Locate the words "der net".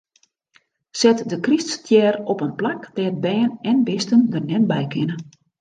4.31-4.63